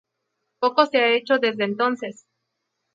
Poco 0.57 0.87
se 0.87 0.97
ha 0.97 1.15
hecho 1.15 1.37
desde 1.37 1.63
entonces. 1.65 2.25